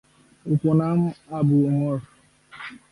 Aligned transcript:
উপনাম: 0.45 0.99
আবু 1.37 1.57
ওমর। 1.67 1.97